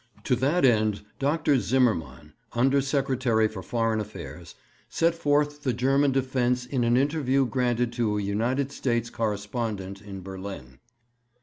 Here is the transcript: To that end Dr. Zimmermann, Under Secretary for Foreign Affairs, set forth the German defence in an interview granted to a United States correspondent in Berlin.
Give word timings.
To 0.23 0.35
that 0.37 0.65
end 0.65 1.01
Dr. 1.19 1.59
Zimmermann, 1.59 2.33
Under 2.53 2.81
Secretary 2.81 3.47
for 3.47 3.61
Foreign 3.61 3.99
Affairs, 3.99 4.55
set 4.89 5.13
forth 5.13 5.61
the 5.61 5.73
German 5.73 6.11
defence 6.11 6.65
in 6.65 6.83
an 6.83 6.97
interview 6.97 7.45
granted 7.45 7.93
to 7.93 8.17
a 8.17 8.21
United 8.23 8.71
States 8.71 9.11
correspondent 9.11 10.01
in 10.01 10.23
Berlin. 10.23 10.79